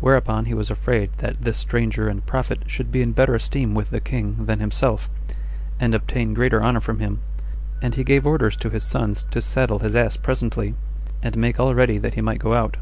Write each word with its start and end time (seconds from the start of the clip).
Whereupon 0.00 0.46
he 0.46 0.54
was 0.54 0.70
afraid 0.70 1.10
that 1.18 1.42
this 1.42 1.58
stranger 1.58 2.08
and 2.08 2.24
prophet 2.24 2.60
should 2.66 2.90
be 2.90 3.02
in 3.02 3.12
better 3.12 3.34
esteem 3.34 3.74
with 3.74 3.90
the 3.90 4.00
king 4.00 4.46
than 4.46 4.58
himself, 4.58 5.10
and 5.78 5.94
obtain 5.94 6.32
greater 6.32 6.62
honor 6.62 6.80
from 6.80 6.98
him: 6.98 7.20
and 7.82 7.94
he 7.94 8.02
gave 8.02 8.24
orders 8.26 8.56
to 8.56 8.70
his 8.70 8.84
sons 8.84 9.26
to 9.30 9.42
saddle 9.42 9.80
his 9.80 9.94
ass 9.94 10.16
presently, 10.16 10.74
and 11.22 11.36
make 11.36 11.60
all 11.60 11.74
ready 11.74 11.98
that 11.98 12.14
he 12.14 12.22
might 12.22 12.38
go 12.38 12.54
out. 12.54 12.78